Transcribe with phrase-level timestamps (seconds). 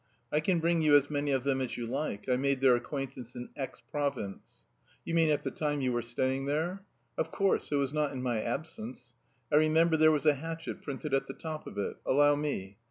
[0.31, 3.35] "I can bring you as many of them as you like; I made their acquaintance
[3.35, 4.65] in X province."
[5.05, 6.83] "You mean at the time you were staying there?"
[7.19, 9.13] "Of course, it was not in my absence.
[9.53, 11.97] I remember there was a hatchet printed at the top of it.
[12.03, 12.77] Allow me."